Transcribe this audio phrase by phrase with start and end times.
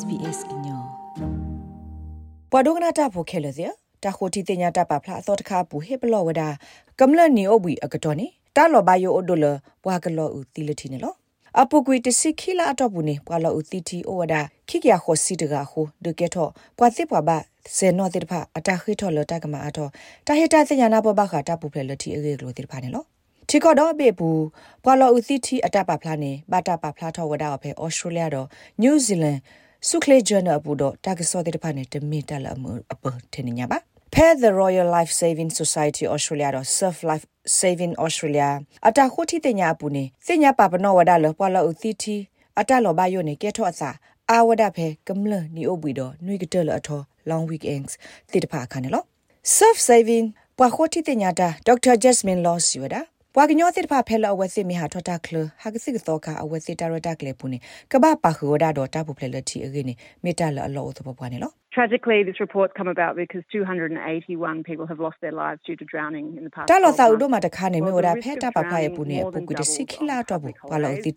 [0.00, 0.82] SBS ကညော
[2.52, 3.64] ပဒုကနာတာဖိုခဲလစီ
[4.04, 6.48] တာခိုတီတညာတာပါဖလာအစောတခါပူဟေပလောဝဒါ
[6.98, 8.26] ကမလနီအိုဘီအကတော်နေ
[8.56, 9.46] တာလောဘယိုအိုဒိုလ
[9.84, 11.14] ဘွာကလောဦးတီလတီနေလော
[11.60, 16.48] အပုကွေတစီခီလာအတော့ဘူးနေပွာလောဦးတီတီအိုဝဒါခိကရခိုစီတကခိုဒကေထော
[16.78, 17.30] ပွာစစ်ပွာဘ
[17.76, 19.90] စေနောတိတဖအတာခိထောလတကမအတော့
[20.26, 23.04] တာဟေတာတညာနာဘဘခတာပူဖလေလတီအေဂလိုတိတဖာနေလော
[23.48, 24.44] ချီကောတော့ဘေဘူး
[24.84, 28.46] ပွာလောဦးတီတီအတပါဖလာနေဘာတာပါဖလာထောဝဒါအဖေဩစတြေးလျတော့
[28.80, 29.38] နယူးဇီလန်
[29.88, 33.78] စုခလေဂျာနာဘူးတော့တာကစောတိတဖာနေတမီတလအမှုအပထင်းညာပါ
[34.14, 37.26] Pair the Royal Life Saving Society Australia တော့ Surf Life
[37.60, 38.48] Saving Australia
[38.88, 42.16] အတာခိုတီတညာပူနေစညာပပနောဝဒါလပွာလောဦးတီတီ
[42.60, 43.90] အတလောဘယိုနေကဲထော့အစာ
[44.30, 47.92] အာဝဒဖဲကမလနီအိုဘီတော့နွေကတလအထော long weekends
[48.32, 49.02] တိတဖာခါနေလော
[49.56, 50.26] Surf Saving
[50.58, 51.94] ပွာခိုတီတညာတာ Dr.
[52.02, 53.00] Jasmine Laws ယူဒါ
[53.34, 57.58] ပွာကညောစစ်ဖာဖဲလအဝစစ်မီဟာထတာကလဟာကစစ်သောကအဝစစ်တာရတာကလေပူနေ
[57.92, 66.26] ကဘာပါခူဒါတော့တာပူဖလေလတီအကိနေမေတာလအလောသဘပွားနေလော Tragically, this report's come about because 281 people have lost their lives due to drowning
[66.38, 66.66] in the past.
[66.70, 71.10] တာလောသာဥဒမတခါနေမေဝဒါဖဲတာပဖာယပူနေပုကုတစိခိလာတော့ဘူးပွာလောတီ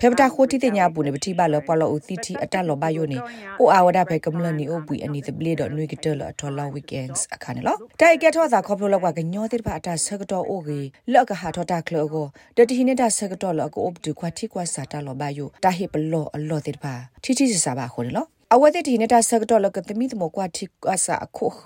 [0.00, 3.18] တီအနော်ဂီအိုဒါခိကရခောစီတကနေလောဖေပတာခိုတီတညာဘူးနေပတိပါလောပလောဦးတီတီအတက်လောဘယိုနေ
[3.60, 10.80] အိုအာဝဒဖေကမလနီအိုဘူးအနီတပလေတော့နွေကတလအထော်လောဝီကန့်စ်အခါနေလောတိုက်ကထောသာခေါပလိုလောကကညောတိပါအတာဆကတော့အိုဂီ
[11.12, 12.26] လောက်ကဟာထောတာကလောကို
[12.56, 21.60] တတိနေတာဆကတော့လောကိုအုပ်တူခွာတိကွာစာတာလောဘယိုတာဟိပလောအလောတိပါတီတီစစာပါခိုနေလော အဝတ်တီနေတာဆက်တော့လကတမီတမကွာတိအစာအခုခ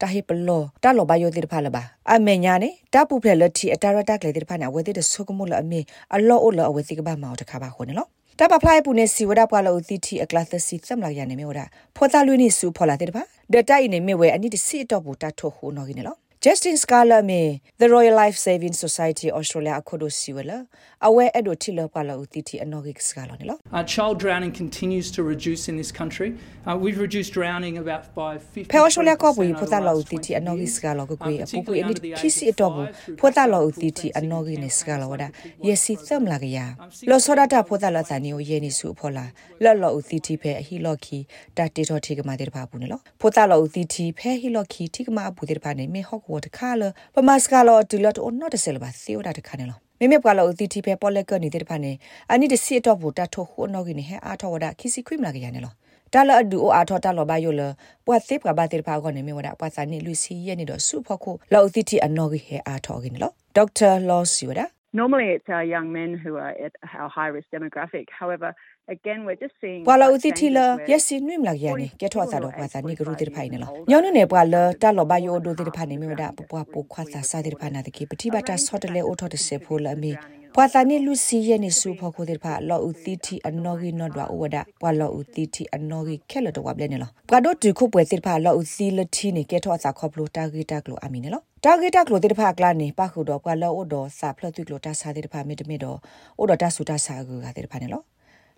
[0.00, 5.80] တာဟိပလောတာလောဘယိုတိဖာလပါအမေညာနေတာပူဖလလတီအတာရတာကလေတိဖာနာဝတ်တိဆုကမလအမေ
[6.14, 11.60] အလောအိုလောအဝတ်တိကဘာမောတခါပါခုနော်တပဖလိုက်ပူနေစီဝဒပွာလောသီတီအကလသစီသမလာရနေမေဝဒ
[11.96, 13.22] ဖောတာလွေးနေစုဖောလာတဲ့ပါ
[13.52, 16.16] ဒတိုင်နေမေဝဲအနိတစီတော့ဘူတာထိုဟိုနော်ကိနေလော
[16.48, 20.66] Justin Scala me the Royal Life Saving Society Australia akodo siwela
[21.00, 23.58] awe edo tilo pala utiti anogik scala ne lo.
[23.72, 26.34] Uh, child drowning continues to reduce in this country.
[26.66, 30.68] Uh, we've reduced drowning about by 50 Pe Australia ko bu phota lo utiti anogik
[30.68, 35.06] scala ko ko apu pu ni kisi to bu phota lo utiti anogik ne scala
[35.06, 35.30] wada.
[35.62, 36.74] yesi tham la ya.
[37.06, 39.30] Lo soda ta phota la tani o ye ni su phola
[39.60, 42.66] lo lo utiti phe hi lo ki ta te tho thi ka ma de ba
[42.66, 43.00] bu ne lo.
[43.20, 46.00] Phota lo utiti phe hi lo ki thi ka ma bu de ba ne me
[46.00, 46.82] hok ဝတခါလ
[47.14, 51.92] ပမစကလောတူလတ်အနော့တဆယ်ပါသေဝတာတခါနေလောမေမေပွာလောတီတီဖဲပေါ်လက်ကနေတဲ့ဖာနေ
[52.32, 55.72] အနိတစီတော့ဘူတာထိုခုအနောကိနေဟဲအားထောဝဒခီစီခွိမလာကြရနေလော
[56.12, 57.62] တာလအဒူအားထောတာလောဘယိုလ
[58.06, 64.66] ပွာသေပကဘာတေဖာကနေမေဝဒပွာစာနေလူစီရနေတော့စုဖို့ခုလောတီတီအနောကိဟဲအားထောကိနေလောဒေါက်တာလောစီဝဒါ
[65.01, 68.05] Normally, it's our young men who are at our high risk demographic.
[68.21, 68.49] However,
[68.87, 80.11] again we're just seeing ပွာလာဥတီတီလာယက်စီနွိမလာရနေကဲထောသာတော့ပွာသာနေကရူတိဖိုင်နေလားညောင်းနေပွာလာတလောဘယိုဒိုတိဖိုင်နေမြဒပွာပိုခွာသာစာတိဖိုင်နာတကေပတိဘတာဆော့တလေအိုထောတစေဖိုလာမီ
[80.60, 95.96] ပွာသာနေလူစီယနေစုဖို့ခိုတိဖာလောဥတီတီအနော်ဂီနော်ဒွာဥဝဒပွာလောဥတီတီအနော်ဂီခဲလတော့ဝဘလဲနေလားပွာဒိုတူခုပွဲတိဖာလောဥစီလတီနေကဲထောသာခေါပလိုတာဂီတာကလိုအမီနေလားတာဂီတာကလိုတိဖာကလာနေပခုတော့ပွာလောဥတော်စာဖလတ်တုကလိုတာစာတိဖာမီတမီတော့
[96.40, 98.02] ဥတော်တာဆူတာစာကူကတိဖာနေလား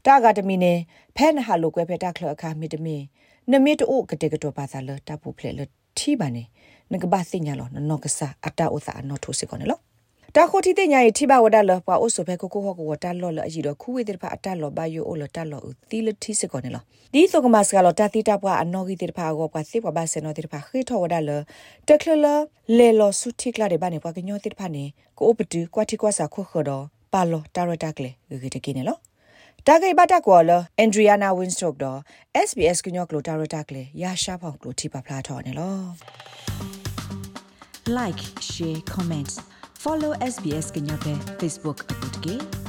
[0.06, 0.72] တာဂါတမီနေ
[1.16, 2.96] ဖဲနဟာလိုကွဲဖဲတာခလအခါမီတမီ
[3.50, 5.60] နမီတိုကတေကတောပါသာလတာပူဖလေလ
[5.98, 6.42] တီပါနေ
[6.92, 9.80] နကဘာစညာလောနော်ကဆာအတာဥသာအနော်ထိုစီကောနေလော
[10.36, 16.82] တာခိုတီတဲ့ညာရီထိပါဝဒလပွားအိုဆိုဖဲကိုကိုဟောကိုဝတာလော်လအကြီးတော့ခူဝေတဲ့ဖာအတာလော်ဘယိုအိုလတာလော်ဦးတီလတီစကောနေလော
[17.12, 21.30] ဒီဆိုကမစကလော်တာတီတာပွားအနော်ဂီတဲ့ဖာကိုပွားစေပွားဘာစနော်တဲ့ဖာခေထောဝဒလ
[21.88, 22.26] တကလလ
[22.78, 24.84] လေလော်စုတိကလာတဲ့ဘာနေပွားကညောတဲ့ဖာနေ
[25.18, 28.10] ကိုအိုပတူကွာတီကွာစာခုခောတော့ပါလော်တာရတာကလေ
[28.42, 28.96] ဂီတကိနေလော
[29.66, 31.98] တာဂိဘတာကောလအန်ဒရီယာနာဝင်းစတော့တော့
[32.48, 35.78] SBS ကညောကလိုတာရတာကလေရရှာဖောင်ကလိုထိပါဖလားထော်နေလော
[37.98, 39.30] like share comment
[39.84, 42.59] follow SBS ကညော